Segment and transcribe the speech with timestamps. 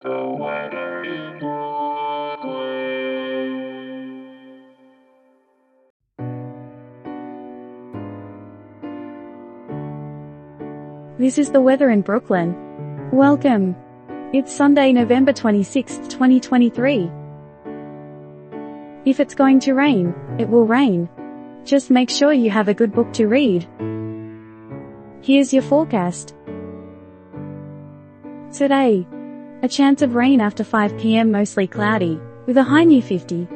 [0.00, 0.10] This
[11.36, 13.10] is the weather in Brooklyn.
[13.10, 13.74] Welcome.
[14.32, 17.10] It's Sunday, November 26th, 2023.
[19.04, 21.08] If it's going to rain, it will rain.
[21.64, 23.66] Just make sure you have a good book to read.
[25.22, 26.36] Here's your forecast.
[28.52, 29.04] Today.
[29.60, 31.32] A chance of rain after 5 p.m.
[31.32, 33.48] mostly cloudy, with a high near 50.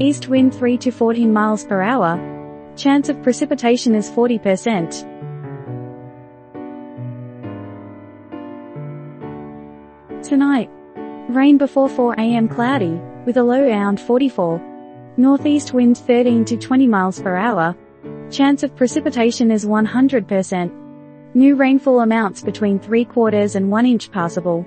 [0.00, 2.18] East wind 3 to 14 miles per hour.
[2.74, 5.04] Chance of precipitation is 40%.
[10.24, 10.70] Tonight.
[11.28, 15.14] Rain before 4 am cloudy, with a low around 44.
[15.16, 17.76] Northeast wind 13 to 20 miles per hour.
[18.28, 20.72] Chance of precipitation is 100%.
[21.34, 24.66] New rainfall amounts between 3 quarters and 1 inch possible.